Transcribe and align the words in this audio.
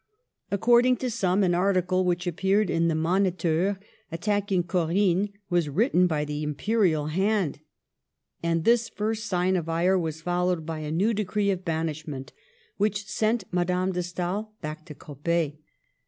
According 0.49 0.97
to 0.97 1.11
some, 1.11 1.43
an 1.43 1.53
article 1.53 2.03
which 2.05 2.25
appeared 2.25 2.71
in 2.71 2.87
the 2.87 2.95
Moni 2.95 3.29
teur 3.29 3.77
attacking 4.11 4.63
Corinne 4.63 5.29
was 5.47 5.69
written 5.69 6.07
by 6.07 6.25
the 6.25 6.43
Impe 6.43 6.75
rial 6.75 7.05
hand. 7.09 7.59
And 8.41 8.63
this 8.63 8.89
first 8.89 9.27
sign 9.27 9.55
of 9.55 9.69
ire 9.69 9.99
was 9.99 10.23
followed 10.23 10.65
by 10.65 10.79
a 10.79 10.89
new 10.89 11.13
decree 11.13 11.51
of 11.51 11.63
banishment, 11.63 12.33
which 12.77 13.05
sent 13.05 13.43
Ma 13.51 13.63
dame 13.63 13.91
de 13.91 14.01
Stael 14.01 14.53
back 14.59 14.85
to 14.87 14.95
Coppet. 14.95 15.59